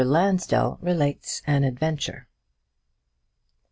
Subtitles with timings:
[0.03, 2.27] LANSDELL RELATES AN ADVENTURE.